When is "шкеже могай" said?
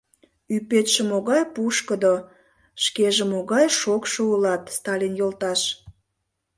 2.83-3.67